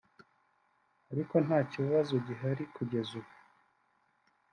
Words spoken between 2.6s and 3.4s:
kugeza ubu